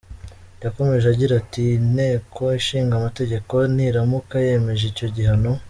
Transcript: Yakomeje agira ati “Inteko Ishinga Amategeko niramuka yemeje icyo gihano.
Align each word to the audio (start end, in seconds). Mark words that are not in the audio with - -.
Yakomeje 0.63 1.05
agira 1.13 1.33
ati 1.41 1.61
“Inteko 1.79 2.41
Ishinga 2.59 2.93
Amategeko 2.97 3.55
niramuka 3.75 4.35
yemeje 4.45 4.85
icyo 4.91 5.07
gihano. 5.17 5.51